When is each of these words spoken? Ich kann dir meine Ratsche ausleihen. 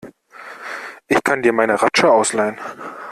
Ich 1.07 1.23
kann 1.23 1.43
dir 1.43 1.53
meine 1.53 1.79
Ratsche 1.79 2.11
ausleihen. 2.11 2.57